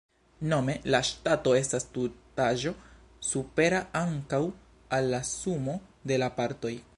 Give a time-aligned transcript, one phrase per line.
[0.51, 2.73] Nome, la Ŝtato estas tutaĵo
[3.29, 4.41] supera ankaŭ
[4.99, 5.81] al la sumo
[6.13, 6.75] de la partoj.